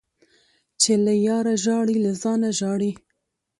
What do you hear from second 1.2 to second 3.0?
یاره ژاړي له ځانه ژاړي.